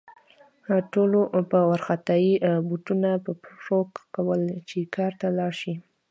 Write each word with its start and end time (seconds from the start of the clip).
ټولو 0.93 1.19
په 1.51 1.59
وارخطايي 1.69 2.33
بوټونه 2.67 3.09
په 3.25 3.31
پښو 3.41 3.79
کول 4.15 4.41
چې 4.69 4.79
کار 4.95 5.11
ته 5.19 5.27
لاړ 5.37 5.51
شي 5.61 5.73